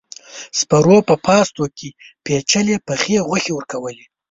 [0.59, 1.89] سپرو په پاستو کې
[2.25, 4.05] پيچلې پخې غوښې ورکولې.